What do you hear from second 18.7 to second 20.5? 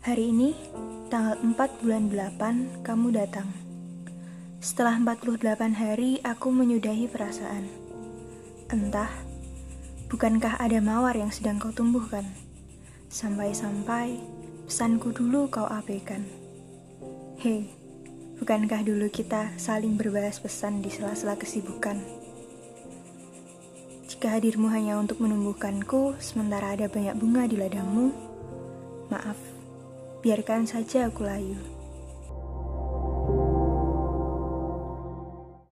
dulu kita saling berbalas